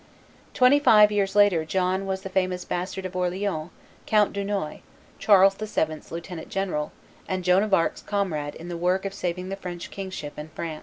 [0.55, 3.69] Twenty five years later John was the famous Bastard of Orleans,
[4.07, 4.79] Count Dunois,
[5.19, 6.91] Charles VII.'s lieutenant general,
[7.27, 10.79] and Joan of Arc's comrade in the work of saving the French kingship and France.